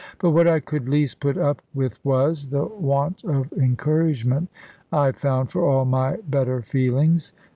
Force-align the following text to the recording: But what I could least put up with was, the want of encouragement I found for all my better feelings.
But 0.17 0.31
what 0.31 0.47
I 0.47 0.59
could 0.59 0.89
least 0.89 1.19
put 1.19 1.37
up 1.37 1.61
with 1.75 2.03
was, 2.03 2.47
the 2.49 2.65
want 2.65 3.23
of 3.23 3.53
encouragement 3.53 4.49
I 4.91 5.11
found 5.11 5.51
for 5.51 5.63
all 5.63 5.85
my 5.85 6.17
better 6.27 6.63
feelings. 6.63 7.33